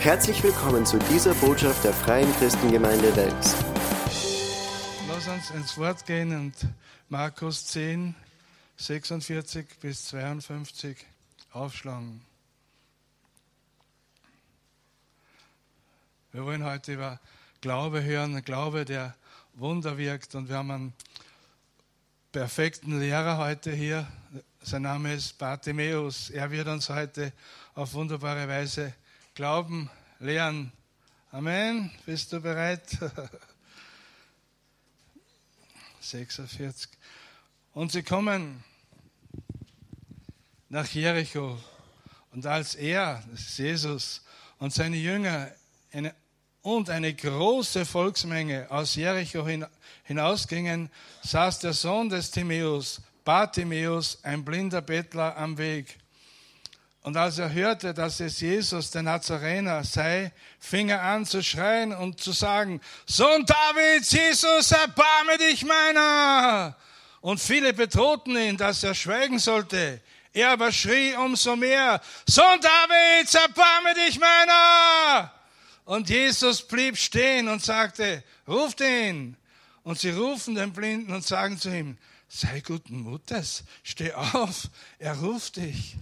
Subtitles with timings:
[0.00, 3.54] Herzlich willkommen zu dieser Botschaft der Freien Christengemeinde Wels.
[5.06, 6.54] Lass uns ins Wort gehen und
[7.10, 8.14] Markus 10,
[8.78, 10.96] 46 bis 52
[11.52, 12.22] aufschlagen.
[16.32, 17.20] Wir wollen heute über
[17.60, 19.14] Glaube hören, ein Glaube, der
[19.52, 20.34] Wunder wirkt.
[20.34, 20.92] Und wir haben einen
[22.32, 24.06] perfekten Lehrer heute hier.
[24.62, 26.30] Sein Name ist Bartimäus.
[26.30, 27.34] Er wird uns heute
[27.74, 28.94] auf wunderbare Weise
[29.40, 30.70] Glauben lehren.
[31.32, 31.90] Amen.
[32.04, 32.82] Bist du bereit?
[36.02, 36.90] 46.
[37.72, 38.62] Und sie kommen
[40.68, 41.58] nach Jericho.
[42.32, 44.22] Und als er, das ist Jesus,
[44.58, 45.50] und seine Jünger
[45.90, 46.14] eine,
[46.60, 49.64] und eine große Volksmenge aus Jericho hin,
[50.02, 50.90] hinausgingen,
[51.22, 55.98] saß der Sohn des Timäus, Bartimäus, ein blinder Bettler am Weg.
[57.02, 61.92] Und als er hörte, dass es Jesus, der Nazarener, sei, fing er an zu schreien
[61.92, 66.76] und zu sagen, Sohn Davids, Jesus, erbarme dich meiner!
[67.22, 70.02] Und viele bedrohten ihn, dass er schweigen sollte.
[70.32, 75.32] Er aber schrie umso mehr, Sohn Davids, erbarme dich meiner!
[75.86, 79.36] Und Jesus blieb stehen und sagte, ruft ihn.
[79.82, 81.96] Und sie rufen den Blinden und sagen zu ihm,
[82.28, 85.96] sei guten Mutes, steh auf, er ruft dich.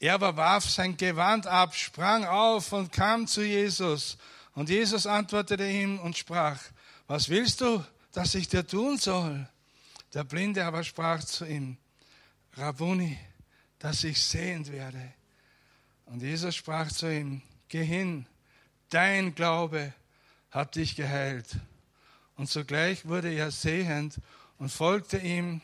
[0.00, 4.16] Er aber warf sein Gewand ab, sprang auf und kam zu Jesus.
[4.54, 6.58] Und Jesus antwortete ihm und sprach,
[7.06, 9.46] was willst du, dass ich dir tun soll?
[10.14, 11.76] Der Blinde aber sprach zu ihm,
[12.54, 13.18] Rabuni,
[13.78, 15.12] dass ich sehend werde.
[16.06, 18.26] Und Jesus sprach zu ihm, geh hin,
[18.88, 19.92] dein Glaube
[20.50, 21.58] hat dich geheilt.
[22.36, 24.18] Und sogleich wurde er sehend
[24.58, 25.60] und folgte ihm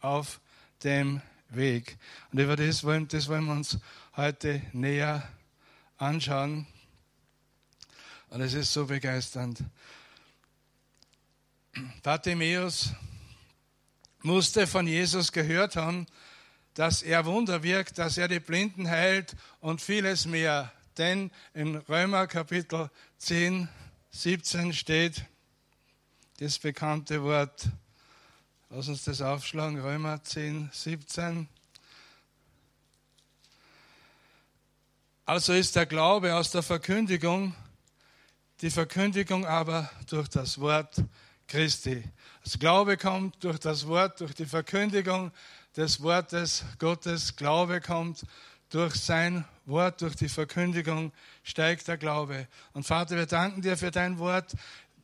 [0.00, 0.40] auf
[0.82, 1.98] dem Weg.
[2.32, 3.78] Und über das wollen, das wollen wir uns
[4.16, 5.28] heute näher
[5.96, 6.66] anschauen.
[8.30, 9.62] Und es ist so begeisternd.
[12.02, 12.90] Bartimäus
[14.22, 16.06] musste von Jesus gehört haben,
[16.74, 20.72] dass er Wunder wirkt, dass er die Blinden heilt und vieles mehr.
[20.98, 23.68] Denn in Römer Kapitel 10,
[24.10, 25.24] 17 steht
[26.38, 27.68] das bekannte Wort,
[28.68, 31.48] Lass uns das aufschlagen, Römer 10, 17.
[35.24, 37.54] Also ist der Glaube aus der Verkündigung,
[38.60, 40.96] die Verkündigung aber durch das Wort
[41.46, 42.02] Christi.
[42.42, 45.30] Das Glaube kommt durch das Wort, durch die Verkündigung
[45.76, 47.36] des Wortes Gottes.
[47.36, 48.24] Glaube kommt
[48.70, 51.12] durch sein Wort, durch die Verkündigung
[51.44, 52.48] steigt der Glaube.
[52.72, 54.54] Und Vater, wir danken dir für dein Wort.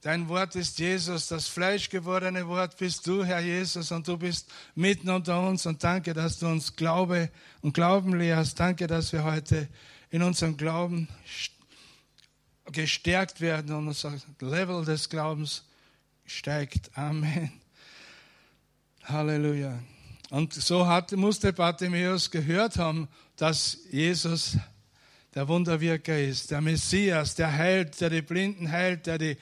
[0.02, 5.08] Dein Wort ist Jesus, das fleischgewordene Wort bist du, Herr Jesus, und du bist mitten
[5.08, 5.64] unter uns.
[5.64, 7.30] Und danke, dass du uns Glaube
[7.60, 8.58] und Glauben lehrst.
[8.58, 9.68] Danke, dass wir heute
[10.10, 11.06] in unserem Glauben
[12.72, 15.62] gestärkt werden und unser Level des Glaubens
[16.26, 16.90] steigt.
[16.98, 17.52] Amen.
[19.04, 19.78] Halleluja.
[20.30, 24.56] Und so hat, musste Bartimäus gehört haben, dass Jesus
[25.36, 29.36] der Wunderwirker ist, der Messias, der heilt, der die Blinden heilt, der die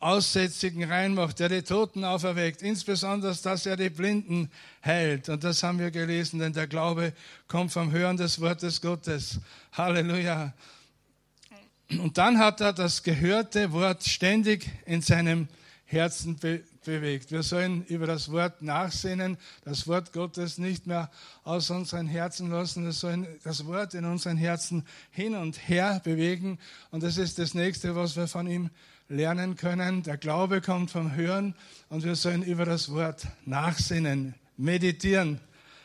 [0.00, 4.50] Aussätzigen reinmacht, der die Toten auferweckt, insbesondere, dass er die Blinden
[4.84, 5.28] heilt.
[5.28, 7.12] Und das haben wir gelesen, denn der Glaube
[7.48, 9.40] kommt vom Hören des Wortes Gottes.
[9.72, 10.52] Halleluja.
[11.90, 15.48] Und dann hat er das gehörte Wort ständig in seinem
[15.86, 17.32] Herzen be bewegt.
[17.32, 21.10] Wir sollen über das Wort nachsinnen, das Wort Gottes nicht mehr
[21.42, 22.84] aus unseren Herzen lassen.
[22.84, 26.58] Wir sollen das Wort in unseren Herzen hin und her bewegen.
[26.92, 28.70] Und das ist das nächste, was wir von ihm
[29.08, 30.02] lernen können.
[30.02, 31.54] Der Glaube kommt vom Hören
[31.88, 35.40] und wir sollen über das Wort nachsinnen, meditieren,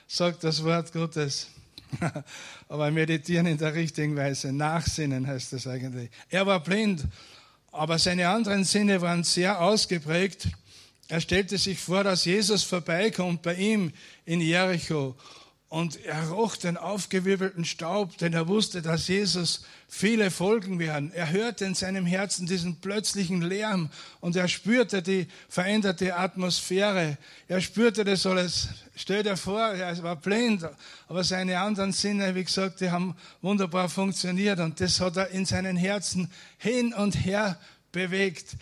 [0.07, 1.49] sagt das Wort Gottes.
[2.69, 6.09] Aber meditieren in der richtigen Weise, nachsinnen heißt das eigentlich.
[6.29, 7.05] Er war blind,
[7.73, 10.49] aber seine anderen Sinne waren sehr ausgeprägt.
[11.07, 13.91] Er stellte sich vor, dass Jesus vorbeikommt bei ihm
[14.25, 15.15] in Jericho
[15.71, 21.13] und er roch den aufgewirbelten Staub, denn er wusste, dass Jesus viele folgen werden.
[21.13, 23.89] Er hörte in seinem Herzen diesen plötzlichen Lärm
[24.19, 27.17] und er spürte die veränderte Atmosphäre.
[27.47, 28.67] Er spürte das alles.
[28.97, 30.67] Stell dir vor, er war blind,
[31.07, 35.45] aber seine anderen Sinne, wie gesagt, die haben wunderbar funktioniert und das hat er in
[35.45, 37.57] seinen Herzen hin und her
[37.93, 38.57] bewegt.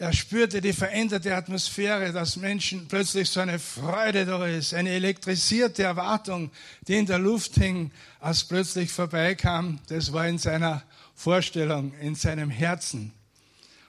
[0.00, 5.82] Er spürte die veränderte Atmosphäre, dass Menschen plötzlich so eine Freude da ist, eine elektrisierte
[5.82, 6.52] Erwartung,
[6.86, 7.90] die in der Luft hing,
[8.20, 9.80] als plötzlich vorbeikam.
[9.88, 10.84] Das war in seiner
[11.16, 13.12] Vorstellung, in seinem Herzen.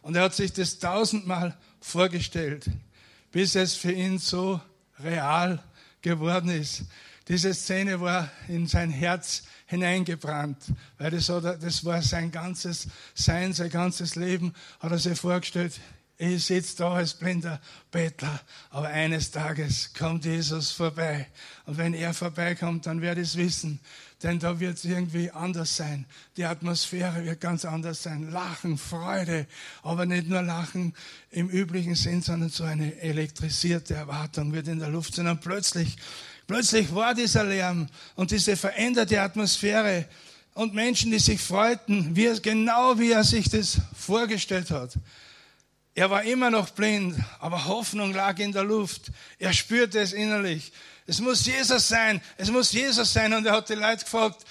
[0.02, 2.66] Und er hat sich das tausendmal vorgestellt,
[3.32, 4.60] bis es für ihn so
[5.04, 5.64] real
[6.02, 6.86] geworden ist.
[7.28, 10.58] diese Szene war in sein Herz hineingebrannt,
[10.98, 15.80] weil das, war sein ganzes Sein, sein ganzes Leben, hat er sich vorgestellt,
[16.22, 17.62] ich sitze da als blinder
[17.92, 21.28] Bettler, aber eines Tages kommt Jesus vorbei.
[21.66, 23.80] Und wenn er vorbeikommt, dann werde ich es wissen.
[24.22, 26.06] Denn da wird es irgendwie anders sein.
[26.36, 28.30] Die Atmosphäre wird ganz anders sein.
[28.32, 29.48] Lachen, Freude,
[29.82, 30.94] aber nicht nur Lachen
[31.32, 35.28] im üblichen Sinn, sondern so eine elektrisierte Erwartung wird in der Luft sein.
[35.28, 35.96] Und plötzlich,
[36.48, 40.06] plötzlich war dieser Lärm und diese veränderte Atmosphäre
[40.54, 44.98] und Menschen, die sich freuten, wie genau wie er sich das vorgestellt hat.
[45.96, 49.12] Er war immer noch blind, aber Hoffnung lag in der Luft.
[49.38, 50.72] Er spürte es innerlich.
[51.08, 52.22] Es muss Jesus sein.
[52.38, 53.34] Es muss Jesus sein.
[53.34, 54.46] Und er hat die Leute gefragt,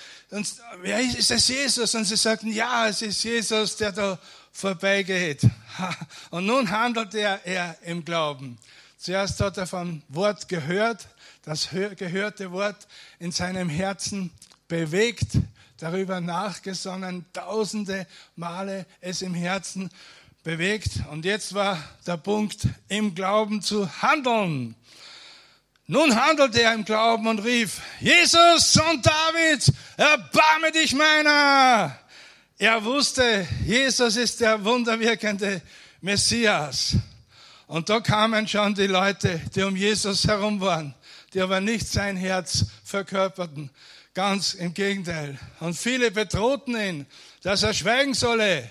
[0.80, 1.94] wer ist, ist es Jesus?
[1.94, 4.18] Und sie sagten, ja, es ist Jesus, der da
[4.52, 5.42] vorbeigeht.
[6.30, 8.58] Und nun handelt er, er im Glauben.
[8.98, 11.06] Zuerst hat er vom Wort gehört,
[11.44, 12.88] das gehörte Wort
[13.20, 14.32] in seinem Herzen
[14.66, 15.38] bewegt,
[15.78, 19.90] darüber nachgesonnen, tausende Male es im Herzen
[20.48, 21.02] bewegt.
[21.10, 24.74] Und jetzt war der Punkt, im Glauben zu handeln.
[25.86, 31.98] Nun handelte er im Glauben und rief, Jesus, Sohn Davids, erbarme dich meiner.
[32.56, 35.60] Er wusste, Jesus ist der wunderwirkende
[36.00, 36.96] Messias.
[37.66, 40.94] Und da kamen schon die Leute, die um Jesus herum waren,
[41.34, 43.68] die aber nicht sein Herz verkörperten.
[44.14, 45.38] Ganz im Gegenteil.
[45.60, 47.06] Und viele bedrohten ihn,
[47.42, 48.70] dass er schweigen solle.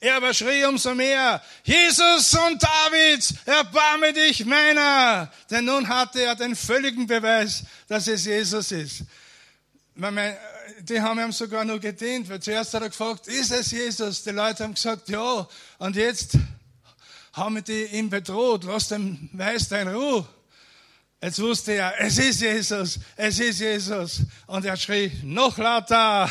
[0.00, 5.28] Er aber schrie umso mehr, Jesus und Davids, erbarme dich meiner.
[5.50, 9.02] Denn nun hatte er den völligen Beweis, dass es Jesus ist.
[9.96, 14.22] Die haben ihm sogar noch gedient, weil zuerst hat er gefragt, ist es Jesus?
[14.22, 15.48] Die Leute haben gesagt, ja.
[15.78, 16.34] Und jetzt
[17.32, 20.24] haben die ihn bedroht, lass dem Weiß dein Ruhe.
[21.20, 24.20] Jetzt wusste er, es ist Jesus, es ist Jesus.
[24.46, 26.30] Und er schrie noch lauter.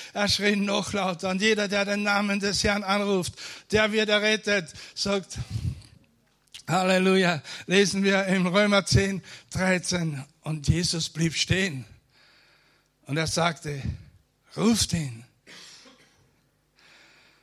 [0.14, 1.28] er schrie noch lauter.
[1.28, 3.34] Und jeder, der den Namen des Herrn anruft,
[3.70, 5.38] der wird errettet, sagt,
[6.66, 7.42] Halleluja.
[7.66, 10.24] Lesen wir im Römer 10, 13.
[10.42, 11.84] Und Jesus blieb stehen.
[13.06, 13.82] Und er sagte,
[14.56, 15.24] ruft ihn.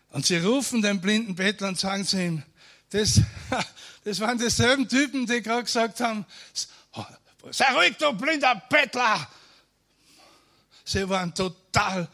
[0.09, 2.43] Und sie rufen den blinden Bettler und sagen zu ihm,
[2.89, 3.21] das,
[4.03, 6.25] das waren dieselben Typen, die gerade gesagt haben,
[7.51, 9.27] sei ruhig, du blinder Bettler.
[10.83, 12.07] Sie waren total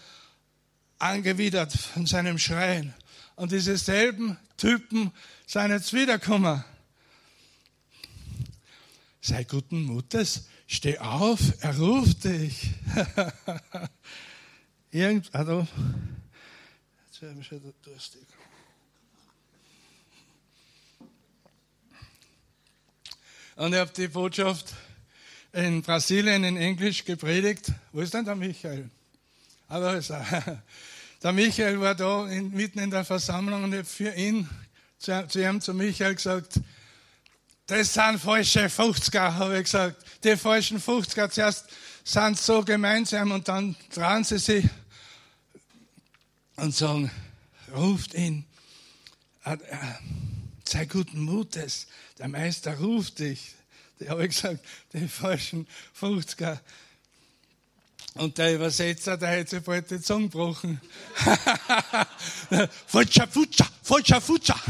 [0.97, 2.93] angewidert von seinem Schreien.
[3.35, 5.11] Und diese selben Typen
[5.47, 6.63] sind jetzt wiedergekommen.
[9.19, 12.71] Sei guten Mutes, steh auf, er ruft dich.
[14.91, 15.67] Irgend, also,
[17.05, 18.27] jetzt werden wir schon durstig.
[23.55, 24.73] Und ich habe die Botschaft
[25.53, 27.71] in Brasilien in Englisch gepredigt.
[27.91, 28.89] Wo ist denn der Michael?
[29.67, 30.61] Ah, da ist er.
[31.23, 34.49] Der Michael war da in, mitten in der Versammlung und ich habe für ihn,
[34.97, 36.59] zu, zu ihm, zu Michael gesagt,
[37.67, 40.03] das sind falsche 50er, habe ich gesagt.
[40.23, 41.67] Die falschen 50er zuerst
[42.03, 44.65] sind so gemeinsam und dann trauen sie sich
[46.55, 47.11] und sagen,
[47.71, 48.45] ruft ihn,
[49.45, 49.57] äh,
[50.71, 51.87] sei guten Mutes,
[52.17, 53.55] der Meister ruft dich.
[53.99, 55.67] Ich habe gesagt, die falschen
[55.99, 56.59] 50er.
[58.15, 60.81] Und der Übersetzer, der hätte sich bald die Zunge gebrochen.
[62.87, 64.59] falscher Futscher, falscher Futscher.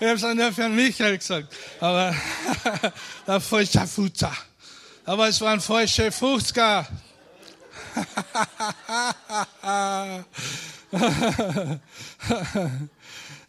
[0.00, 1.54] ich habe es auch nur für Michael gesagt.
[1.80, 2.14] Aber
[3.26, 4.36] der falscher Futscher.
[5.04, 6.86] Aber es waren falsche 50er.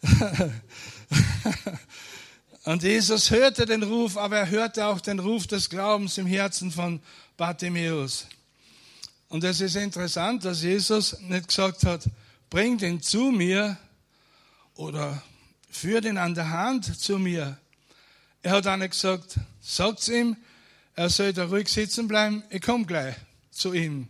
[2.64, 6.72] Und Jesus hörte den Ruf, aber er hörte auch den Ruf des Glaubens im Herzen
[6.72, 7.02] von
[7.38, 8.28] Bartimäus.
[9.30, 12.04] Und es ist interessant, dass Jesus nicht gesagt hat,
[12.50, 13.78] bringt ihn zu mir
[14.76, 15.22] oder
[15.70, 17.58] führt ihn an der Hand zu mir.
[18.42, 20.36] Er hat auch nicht gesagt, sagt ihm,
[20.96, 23.16] er soll da ruhig sitzen bleiben, ich komme gleich
[23.52, 24.08] zu ihm.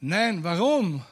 [0.00, 1.02] Nein, warum?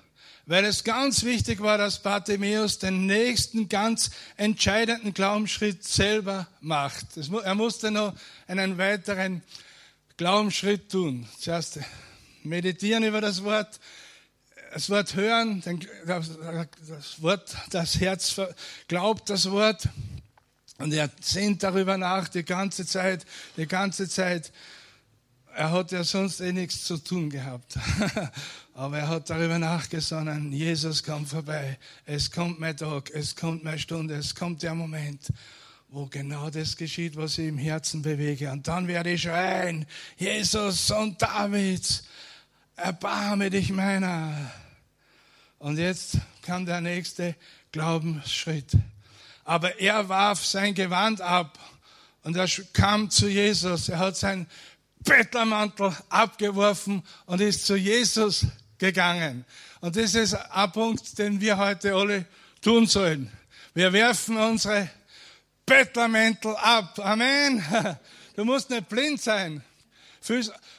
[0.46, 7.06] Weil es ganz wichtig war, dass Bartimäus den nächsten ganz entscheidenden Glaubensschritt selber macht.
[7.16, 8.14] Er musste noch
[8.46, 9.42] einen weiteren
[10.16, 11.28] Glaubensschritt tun.
[11.38, 11.80] Zuerst
[12.42, 13.80] meditieren über das Wort,
[14.72, 15.62] das Wort hören,
[16.06, 18.40] das Wort, das Herz
[18.88, 19.88] glaubt das Wort
[20.78, 23.25] und er sinnt darüber nach die ganze Zeit,
[23.56, 24.52] die ganze Zeit.
[25.54, 27.78] Er hat ja sonst eh nichts zu tun gehabt.
[28.75, 33.79] Aber er hat darüber nachgesonnen, Jesus kommt vorbei, es kommt mein Tag, es kommt meine
[33.79, 35.31] Stunde, es kommt der Moment,
[35.88, 38.50] wo genau das geschieht, was ich im Herzen bewege.
[38.50, 39.85] Und dann werde ich schreien,
[40.17, 42.05] Jesus und Davids,
[42.75, 44.50] erbarme dich meiner.
[45.59, 47.37] Und jetzt kam der nächste
[47.73, 48.73] Glaubensschritt.
[49.45, 51.59] Aber er warf sein Gewand ab
[52.23, 53.91] und er kam zu Jesus.
[53.91, 54.47] Er hat seinen
[55.00, 58.47] Bettlermantel abgeworfen und ist zu Jesus
[58.83, 59.45] gegangen.
[59.81, 62.27] Und das ist ein Punkt, den wir heute alle
[62.61, 63.31] tun sollen.
[63.75, 64.91] Wir werfen unsere
[65.65, 66.99] Bettlermäntel ab.
[66.99, 67.65] Amen.
[68.35, 69.62] Du musst nicht blind sein.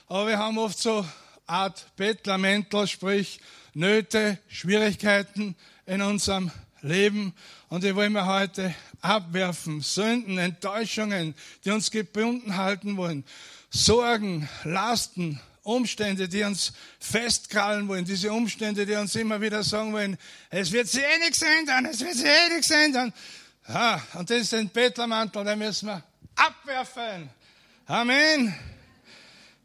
[0.07, 1.05] Aber wir haben oft so
[1.45, 3.39] Art Bettlermäntel, sprich
[3.75, 5.55] Nöte, Schwierigkeiten
[5.85, 6.49] in unserem
[6.81, 7.31] Leben.
[7.69, 9.81] Und die wollen wir heute abwerfen.
[9.81, 13.23] Sünden, Enttäuschungen, die uns gebunden halten wollen.
[13.69, 20.17] Sorgen, Lasten, Umstände, die uns festkrallen wollen, diese Umstände, die uns immer wieder sagen wollen,
[20.49, 23.13] es wird sich eh nichts ändern, es wird sich eh nichts ändern.
[23.67, 26.03] Ja, und das ist ein Bettlermantel, den müssen wir
[26.35, 27.29] abwerfen.
[27.85, 28.53] Amen.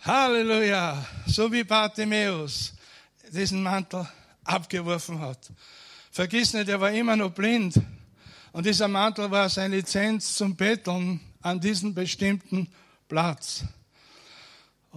[0.00, 1.04] Halleluja.
[1.26, 2.72] So wie Bartimäus
[3.32, 4.08] diesen Mantel
[4.44, 5.50] abgeworfen hat.
[6.12, 7.74] Vergiss nicht, er war immer noch blind.
[8.52, 12.68] Und dieser Mantel war seine Lizenz zum Betteln an diesem bestimmten
[13.08, 13.64] Platz.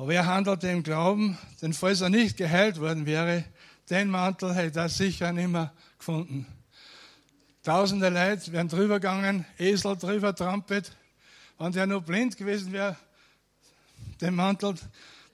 [0.01, 3.43] Aber er handelte im Glauben, denn falls er nicht geheilt worden wäre,
[3.87, 6.47] den Mantel hätte er sicher nicht mehr gefunden.
[7.61, 10.91] Tausende Leute wären drüber gegangen, Esel drüber trampelt.
[11.59, 12.95] Wenn der nur blind gewesen wäre,
[14.21, 14.73] den Mantel,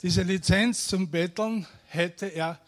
[0.01, 2.59] diese Lizenz zum Betteln hätte er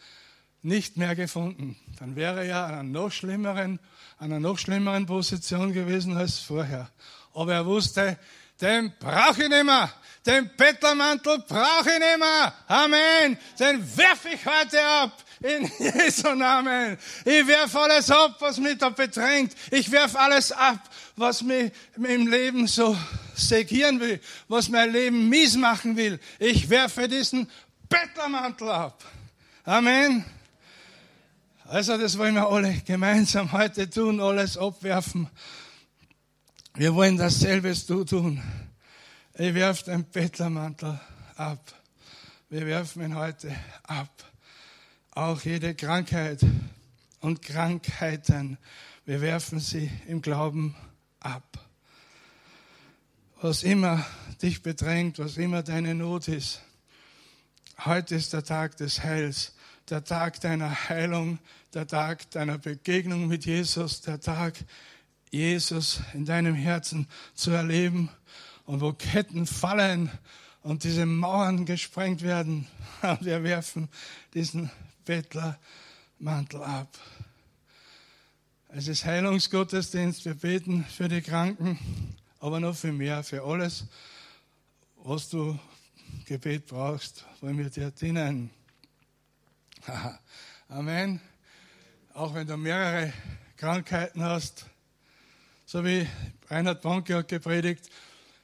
[0.61, 1.75] nicht mehr gefunden.
[1.99, 3.77] Dann wäre er an einer noch schlimmeren,
[4.19, 6.89] einer noch schlimmeren Position gewesen als vorher.
[7.33, 8.17] Aber er wusste,
[8.61, 9.91] den brauche ich nicht mehr.
[10.25, 12.53] Den Bettlermantel brauche ich nicht mehr.
[12.67, 13.37] Amen.
[13.57, 15.11] Den werfe ich heute ab.
[15.41, 16.97] In Jesu Namen.
[17.23, 19.55] Ich werfe alles ab, was mich da bedrängt.
[19.71, 22.97] Ich werfe alles ab, was mich im Leben so
[23.35, 26.19] segieren will, was mein Leben mies machen will.
[26.39, 27.49] Ich werfe diesen
[27.87, 29.03] Bettlermantel ab.
[29.63, 30.25] Amen.
[31.63, 35.29] Also das wollen wir alle gemeinsam heute tun, alles abwerfen.
[36.79, 37.73] Wir wollen dasselbe
[38.05, 38.41] tun.
[39.33, 40.97] Ich werfe den Bettlermantel
[41.35, 41.73] ab.
[42.49, 44.23] Wir werfen ihn heute ab.
[45.11, 46.39] Auch jede Krankheit
[47.19, 48.57] und Krankheiten,
[49.05, 50.73] wir werfen sie im Glauben
[51.19, 51.67] ab.
[53.41, 54.05] Was immer
[54.41, 56.61] dich bedrängt, was immer deine Not ist,
[57.83, 59.53] heute ist der Tag des Heils,
[59.89, 61.39] der Tag deiner Heilung,
[61.73, 64.53] der Tag deiner Begegnung mit Jesus, der Tag,
[65.31, 68.09] Jesus in deinem Herzen zu erleben
[68.65, 70.11] und wo Ketten fallen
[70.61, 72.67] und diese Mauern gesprengt werden.
[73.01, 73.87] Und wir werfen
[74.33, 74.69] diesen
[75.05, 76.97] Bettlermantel ab.
[78.67, 81.79] Es ist Heilungsgottesdienst, wir beten für die Kranken,
[82.39, 83.85] aber noch viel mehr, für alles,
[84.97, 85.57] was du
[86.25, 88.51] Gebet brauchst, wollen wir dir dienen.
[90.67, 91.19] Amen.
[92.13, 93.11] Auch wenn du mehrere
[93.57, 94.68] Krankheiten hast,
[95.71, 96.07] so wie
[96.49, 97.91] Reinhard Bonke hat gepredigt,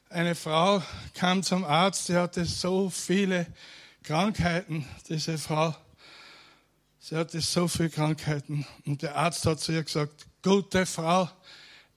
[0.10, 0.84] eine Frau
[1.16, 3.48] kam zum Arzt, die hatte so viele
[4.04, 5.76] Krankheiten, diese Frau.
[7.00, 8.68] Sie hatte so viele Krankheiten.
[8.86, 11.28] Und der Arzt hat zu ihr gesagt, gute Frau,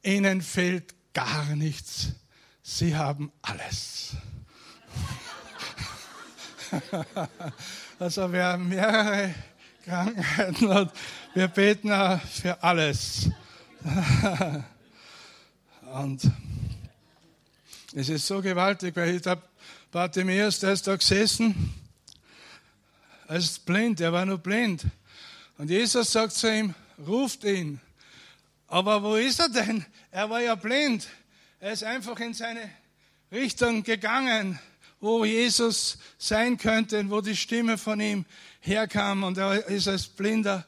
[0.03, 2.13] Ihnen fehlt gar nichts.
[2.63, 4.17] Sie haben alles.
[7.99, 9.35] also wer mehrere
[9.85, 10.95] Krankheiten hat,
[11.35, 13.29] wir beten auch für alles.
[15.93, 16.21] Und
[17.95, 19.43] es ist so gewaltig, weil ich habe
[19.91, 21.75] Bartimäus, der ist da gesessen,
[23.27, 24.85] er ist blind, er war nur blind.
[25.57, 26.75] Und Jesus sagt zu ihm,
[27.07, 27.81] ruft ihn.
[28.67, 29.85] Aber wo ist er denn?
[30.11, 31.09] Er war ja blind.
[31.59, 32.71] Er ist einfach in seine
[33.33, 34.59] Richtung gegangen,
[35.01, 38.27] wo Jesus sein könnte und wo die Stimme von ihm
[38.61, 39.25] herkam.
[39.25, 40.67] Und er ist als Blinder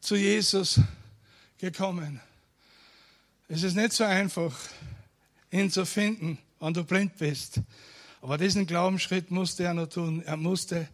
[0.00, 0.80] zu Jesus
[1.58, 2.20] gekommen.
[3.50, 4.54] Es ist nicht so einfach,
[5.50, 7.60] ihn zu finden, wenn du blind bist.
[8.20, 10.22] Aber diesen Glaubensschritt musste er noch tun.
[10.22, 10.86] Er musste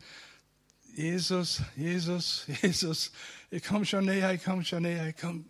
[0.94, 3.11] Jesus, Jesus, Jesus,
[3.50, 5.44] ich komme schon näher, ich komme schon näher, ich komm.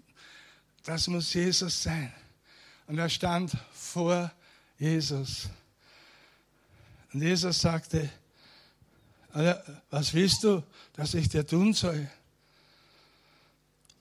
[0.84, 2.10] Das muss Jesus sein.
[2.86, 4.32] Und er stand vor
[4.78, 5.48] Jesus.
[7.12, 8.08] Und Jesus sagte,
[9.90, 10.62] was willst du,
[10.94, 12.08] dass ich dir tun soll?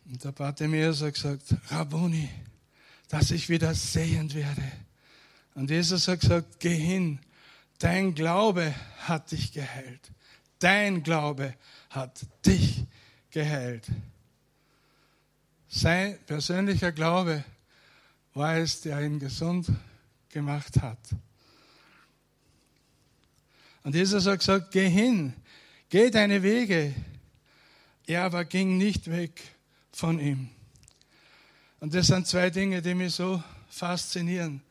[0.05, 2.29] Und der Bartimäus hat gesagt, Rabuni,
[3.13, 4.63] dass ich wieder sehend werde.
[5.53, 7.20] Und Jesus hat gesagt, geh hin,
[7.77, 10.12] dein Glaube hat dich geheilt.
[10.58, 11.53] Dein Glaube
[11.91, 12.84] hat dich
[13.29, 13.86] geheilt.
[15.67, 17.43] Sein persönlicher Glaube
[18.34, 19.67] war es, der ihn gesund
[20.29, 20.98] gemacht hat.
[23.84, 25.34] Und Jesus hat gesagt, geh hin,
[25.89, 26.96] geh deine Wege.
[28.08, 29.39] Er aber ging nicht weg
[29.91, 30.50] von ihm.
[31.84, 34.62] Und das sind zwei Dinge, die mich so faszinieren.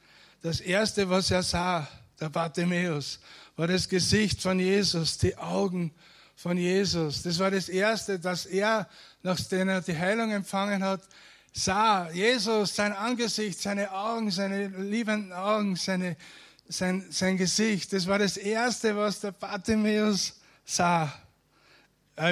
[0.40, 1.86] Das erste, was er sah,
[2.18, 3.20] der Bartimäus,
[3.54, 5.92] war das Gesicht von Jesus, die Augen
[6.36, 7.20] von Jesus.
[7.20, 8.88] Das war das erste, dass er,
[9.22, 11.02] nachdem er die Heilung empfangen hat,
[11.52, 16.16] sah Jesus, sein Angesicht, seine Augen, seine liebenden Augen, seine,
[16.66, 17.92] sein, sein Gesicht.
[17.92, 21.12] Das war das erste, was der Bartimäus sah.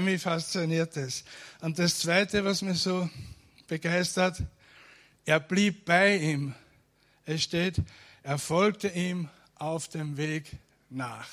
[0.01, 1.23] Mich fasziniert das.
[1.61, 3.11] Und das zweite, was mich so
[3.67, 4.43] begeistert,
[5.25, 6.55] er blieb bei ihm.
[7.25, 7.77] Es steht,
[8.23, 10.50] er folgte ihm auf dem Weg
[10.89, 11.29] nach.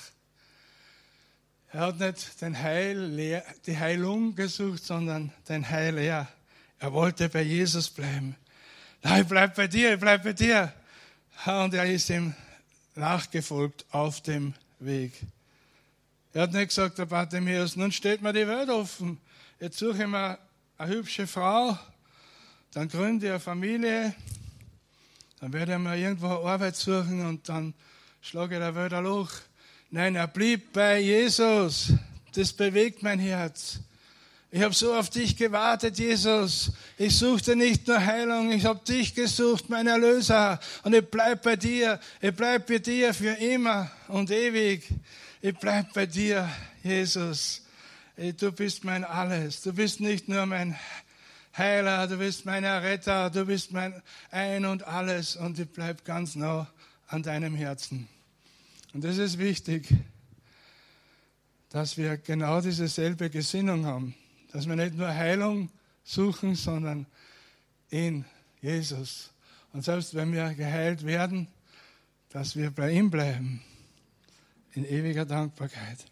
[1.71, 6.27] Er hat nicht den Heil, die Heilung gesucht, sondern den Heil er.
[6.79, 8.35] Er wollte bei Jesus bleiben.
[9.03, 10.73] Nein, ich bleib bei dir, ich bleib bei dir.
[11.45, 12.33] Und er ist ihm
[12.95, 15.13] nachgefolgt auf dem Weg.
[16.33, 19.19] Er hat nicht gesagt, der Bartimäus, nun steht mir die Welt offen.
[19.59, 20.37] Jetzt suche ich mir
[20.77, 21.77] eine hübsche Frau,
[22.73, 24.13] dann gründe eine Familie,
[25.39, 27.73] dann werde ich mir irgendwo Arbeit suchen und dann
[28.21, 29.31] schlage ich der Welt ein Loch.
[29.89, 31.93] Nein, er blieb bei Jesus.
[32.33, 33.79] Das bewegt mein Herz.
[34.49, 36.71] Ich habe so auf dich gewartet, Jesus.
[36.97, 40.59] Ich suchte nicht nur Heilung, ich habe dich gesucht, mein Erlöser.
[40.83, 41.99] Und ich bleib bei dir.
[42.21, 44.87] Ich bleib bei dir für immer und ewig.
[45.41, 46.49] Ich bleib bei dir,
[46.83, 47.63] Jesus.
[48.37, 49.61] Du bist mein Alles.
[49.61, 50.75] Du bist nicht nur mein
[51.57, 55.35] Heiler, du bist mein Retter, du bist mein Ein und Alles.
[55.35, 56.71] Und ich bleib ganz nah
[57.07, 58.07] an deinem Herzen.
[58.93, 59.87] Und das ist wichtig,
[61.69, 64.13] dass wir genau diese selbe Gesinnung haben.
[64.51, 65.71] Dass wir nicht nur Heilung
[66.03, 67.07] suchen, sondern
[67.89, 68.23] in
[68.61, 69.31] Jesus.
[69.73, 71.47] Und selbst wenn wir geheilt werden,
[72.29, 73.61] dass wir bei ihm bleiben,
[74.73, 76.05] in ewiger Dankbarkeit.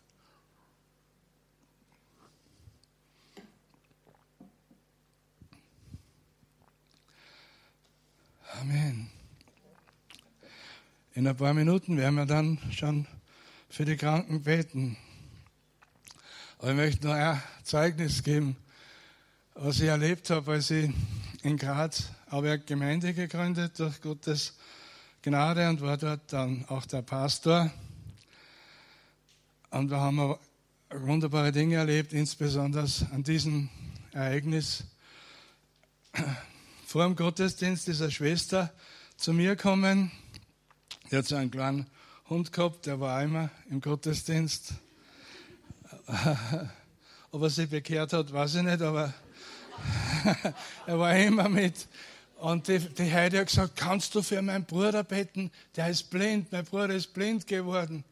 [8.62, 9.10] Amen.
[11.14, 13.06] In ein paar Minuten werden wir dann schon
[13.70, 14.96] für die Kranken beten.
[16.60, 18.56] Aber ich möchte noch ein Zeugnis geben,
[19.56, 20.90] was ich erlebt habe, als ich
[21.44, 24.54] in Graz habe eine Gemeinde gegründet durch Gottes
[25.22, 27.70] Gnade und war dort dann auch der Pastor.
[29.70, 30.40] Und da haben wir
[30.92, 33.70] wunderbare Dinge erlebt, insbesondere an diesem
[34.14, 34.86] Ereignis.
[36.96, 38.72] Vor dem Gottesdienst ist eine Schwester
[39.18, 40.14] zu mir gekommen
[41.12, 41.88] der hat so einen kleinen
[42.30, 44.76] Hund gehabt, der war immer im Gottesdienst.
[47.32, 49.14] Ob er sich bekehrt hat, weiß ich nicht, aber
[50.88, 51.86] er war immer mit.
[52.38, 55.52] Und die, die Heidi hat gesagt, kannst du für meinen Bruder beten?
[55.76, 58.06] Der ist blind, mein Bruder ist blind geworden.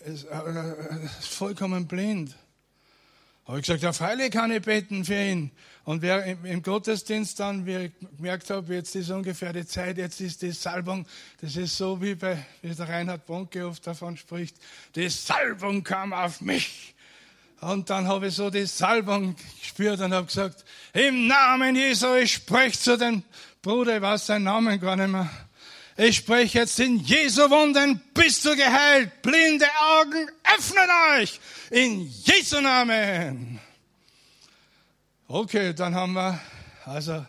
[0.00, 2.34] Er ist, äh, ist vollkommen blind.
[3.46, 5.52] Habe ich gesagt, ja, freilich kann ich beten für ihn.
[5.84, 10.20] Und wer im Gottesdienst dann, wie ich gemerkt habe, jetzt ist ungefähr die Zeit, jetzt
[10.20, 11.06] ist die Salbung,
[11.40, 14.56] das ist so wie, bei, wie der Reinhard Bonke oft davon spricht,
[14.96, 16.96] die Salbung kam auf mich.
[17.60, 22.32] Und dann habe ich so die Salbung gespürt und habe gesagt, im Namen Jesu, ich
[22.32, 23.22] spreche zu dem
[23.62, 25.30] Bruder, ich weiß seinen Namen gar nicht mehr.
[25.98, 29.22] Ich spreche jetzt in Jesu Wunden, bist du geheilt.
[29.22, 31.40] Blinde Augen, öffnet euch.
[31.70, 33.58] In Jesu Namen.
[35.26, 36.38] Okay, dann haben wir,
[36.84, 37.24] also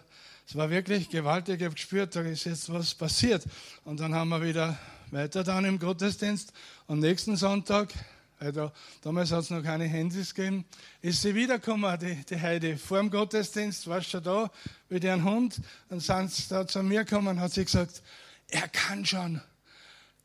[0.45, 3.45] es war wirklich gewaltig, ich habe gespürt, da ist jetzt was passiert.
[3.86, 4.77] Und dann haben wir wieder
[5.12, 6.51] weiter dann im Gottesdienst.
[6.88, 7.93] Und nächsten Sonntag,
[8.38, 10.65] da, damals hat es noch keine Handys gegeben,
[11.01, 12.75] ist sie wiedergekommen, die, die Heidi.
[12.75, 14.51] Vor dem Gottesdienst war sie schon da
[14.89, 15.56] mit ihrem Hund.
[15.88, 18.01] Und sind sie da zu mir gekommen hat sie gesagt,
[18.49, 19.41] er kann schon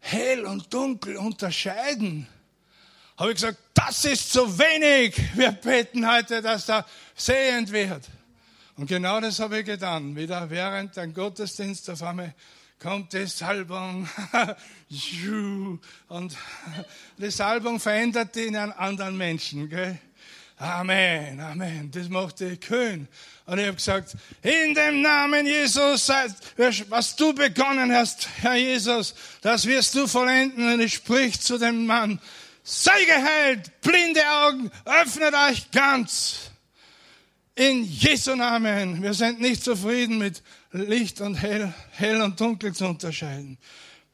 [0.00, 2.26] hell und dunkel unterscheiden.
[3.16, 5.14] Habe ich gesagt, das ist zu wenig.
[5.34, 8.08] Wir beten heute, dass er sehend wird.
[8.76, 10.16] Und genau das habe ich getan.
[10.16, 12.34] Wieder während dem Gottesdienst auf einmal
[12.78, 14.08] kommt die Salbung.
[16.08, 16.36] Und
[17.18, 19.68] die Salbung verändert ihn an anderen Menschen.
[19.68, 19.98] Gell?
[20.62, 21.90] Amen, Amen.
[21.90, 23.08] Das macht die Köhn.
[23.46, 26.08] Und ich habe gesagt, in dem Namen Jesus,
[26.88, 30.72] was du begonnen hast, Herr Jesus, das wirst du vollenden.
[30.72, 32.20] Und ich sprich zu dem Mann,
[32.62, 36.52] sei geheilt, blinde Augen, öffnet euch ganz.
[37.56, 39.02] In Jesu Namen.
[39.02, 43.58] Wir sind nicht zufrieden mit Licht und hell, hell und dunkel zu unterscheiden.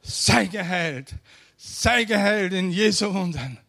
[0.01, 1.13] Sei geheilt.
[1.57, 3.59] Sei geheilt in Jesu Wundern.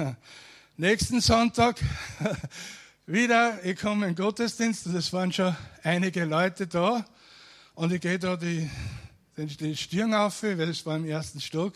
[0.76, 1.76] Nächsten Sonntag
[3.06, 7.04] wieder, ich komme in den Gottesdienst und es waren schon einige Leute da.
[7.74, 8.68] Und ich gehe da die,
[9.36, 11.74] die Stirn auf, weil es war im ersten Stock.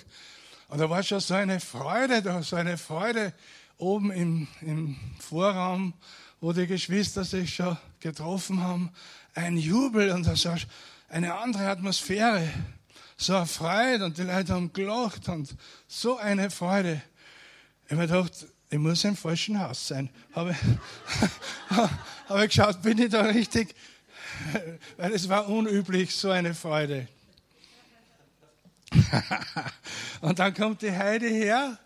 [0.69, 3.33] Und da war schon so eine Freude, da so eine Freude
[3.79, 5.95] oben im, im Vorraum,
[6.41, 8.91] wo die Geschwister sich schon getroffen haben.
[9.35, 10.59] Ein Jubel und das war
[11.09, 12.49] eine andere Atmosphäre.
[13.17, 15.55] So eine Freude und die Leute haben gelacht und
[15.87, 17.03] so eine Freude.
[17.87, 20.09] Ich habe gedacht, ich muss im falschen Haus sein.
[20.35, 20.57] Habe,
[22.29, 23.75] habe ich geschaut, bin ich da richtig?
[24.97, 27.07] Weil es war unüblich, so eine Freude.
[30.21, 31.79] und dann kommt die Heidi her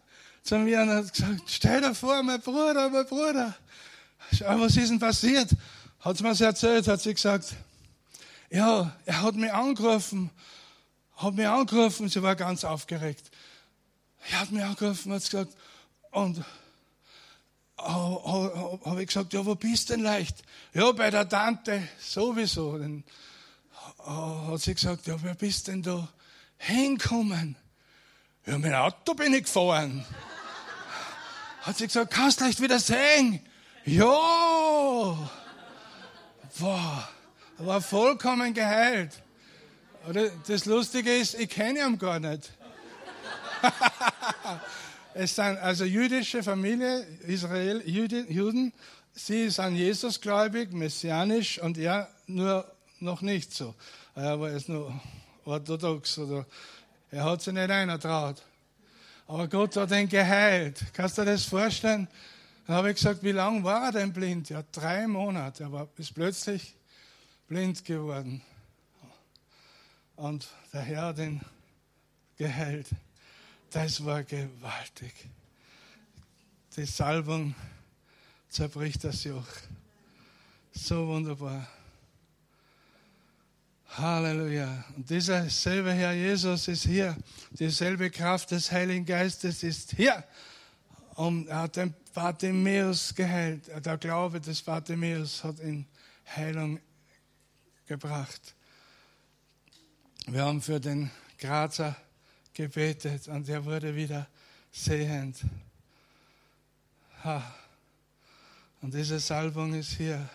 [0.42, 3.54] zu mir und hat gesagt, stell dir vor, mein Bruder, mein Bruder.
[4.32, 5.50] Schau, was ist denn passiert?
[6.00, 7.54] Hat sie mir erzählt, hat sie gesagt,
[8.50, 10.30] ja, er hat mich angerufen,
[11.16, 13.30] hat mich angerufen, sie war ganz aufgeregt.
[14.30, 15.54] Er hat mich angerufen, hat gesagt,
[16.10, 16.44] und
[17.76, 20.42] habe ich gesagt, ja, wo bist du denn leicht?
[20.74, 22.78] Ja, bei der Tante sowieso.
[22.78, 23.04] Dann
[24.04, 26.08] hat sie gesagt, ja, wer bist denn da
[26.56, 27.56] hinkommen?
[28.46, 30.04] Ja, mein Auto bin ich gefahren.
[31.62, 33.40] Hat sie gesagt, kannst du leicht wieder sehen?
[33.84, 34.06] Ja.
[36.58, 37.08] Wow.
[37.58, 39.22] War vollkommen geheilt.
[40.46, 42.52] Das Lustige ist, ich kenne ihn gar nicht.
[45.20, 48.72] Es sind also jüdische Familie, Israel, Juden.
[49.12, 52.64] Sie sind Jesus gläubig, messianisch und er nur
[53.00, 53.74] noch nicht so.
[54.14, 54.94] Er ist nur
[55.44, 56.46] orthodox oder
[57.10, 58.44] er hat sich nicht einer traut.
[59.26, 60.84] Aber Gott hat ihn geheilt.
[60.92, 62.06] Kannst du dir das vorstellen?
[62.68, 64.50] Dann habe ich gesagt, wie lange war er denn blind?
[64.50, 65.64] Ja, drei Monate.
[65.64, 66.76] Er war, ist plötzlich
[67.48, 68.40] blind geworden.
[70.14, 71.40] Und der Herr hat ihn
[72.36, 72.86] geheilt.
[73.70, 75.12] Das war gewaltig.
[76.76, 77.54] Die Salbung
[78.48, 79.46] zerbricht das Joch.
[80.72, 81.68] So wunderbar.
[83.88, 84.84] Halleluja.
[84.96, 87.16] Und dieser selbe Herr Jesus ist hier.
[87.50, 90.24] Dieselbe Kraft des Heiligen Geistes ist hier.
[91.16, 93.68] Und er hat den Bartimäus geheilt.
[93.84, 95.86] Der Glaube des Bartimäus hat ihn
[96.36, 96.80] Heilung
[97.86, 98.54] gebracht.
[100.26, 101.96] Wir haben für den Grazer
[102.58, 104.26] gebetet und er wurde wieder
[104.72, 105.44] sehend.
[107.22, 107.54] Ha.
[108.82, 110.28] Und diese Salbung ist hier.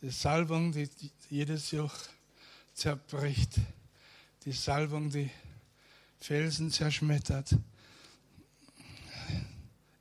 [0.00, 0.88] Die Salbung, die
[1.28, 1.94] jedes Joch
[2.72, 3.58] zerbricht.
[4.46, 5.30] Die Salbung, die
[6.18, 7.54] Felsen zerschmettert,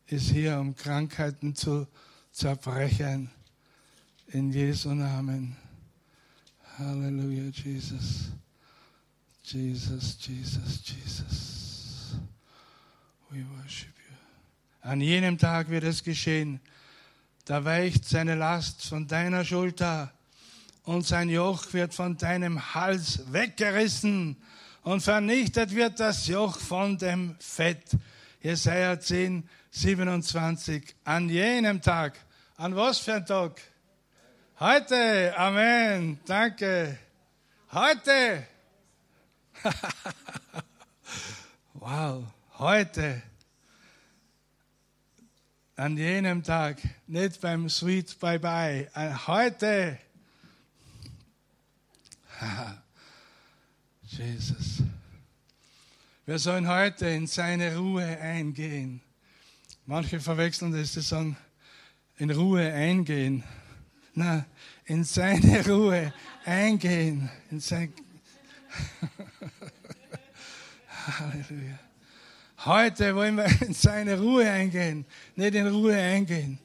[0.08, 1.88] ist hier, um Krankheiten zu
[2.32, 3.30] zerbrechen.
[4.28, 5.58] In Jesu Namen.
[6.78, 8.32] Halleluja, Jesus.
[9.48, 12.16] Jesus, Jesus, Jesus.
[13.30, 14.16] We worship you.
[14.90, 16.60] An jenem Tag wird es geschehen.
[17.46, 20.12] Da weicht seine Last von deiner Schulter
[20.84, 24.36] und sein Joch wird von deinem Hals weggerissen
[24.82, 27.98] und vernichtet wird das Joch von dem Fett.
[28.42, 30.96] Jesaja 10, 27.
[31.04, 32.18] An jenem Tag.
[32.58, 33.62] An was für ein Tag?
[34.60, 35.38] Heute.
[35.38, 36.20] Amen.
[36.26, 36.98] Danke.
[37.72, 38.48] Heute
[41.74, 42.24] wow,
[42.60, 43.24] heute,
[45.76, 48.92] an jenem Tag, nicht beim Sweet Bye-Bye,
[49.26, 49.98] heute,
[54.04, 54.84] Jesus.
[56.26, 59.02] Wir sollen heute in seine Ruhe eingehen.
[59.86, 61.38] Manche verwechseln das, sie sagen,
[62.18, 63.44] in Ruhe eingehen.
[64.14, 64.46] Na,
[64.86, 66.14] in seine Ruhe
[66.46, 67.94] eingehen, in sein
[71.08, 71.80] Halleluja.
[72.66, 76.58] Heute wollen wir in seine Ruhe eingehen, nicht in Ruhe eingehen.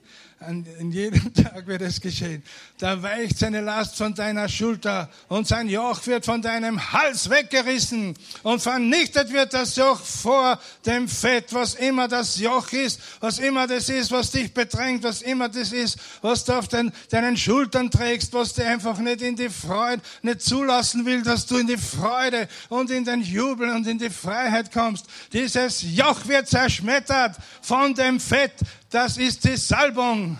[0.49, 2.43] In jedem Tag wird es geschehen.
[2.79, 8.15] Da weicht seine Last von deiner Schulter und sein Joch wird von deinem Hals weggerissen
[8.43, 13.67] und vernichtet wird das Joch vor dem Fett, was immer das Joch ist, was immer
[13.67, 17.91] das ist, was dich bedrängt, was immer das ist, was du auf den, deinen Schultern
[17.91, 21.77] trägst, was dir einfach nicht in die Freude, nicht zulassen will, dass du in die
[21.77, 25.05] Freude und in den Jubel und in die Freiheit kommst.
[25.35, 28.55] Dieses Joch wird zerschmettert von dem Fett,
[28.91, 30.37] das ist die Salbung.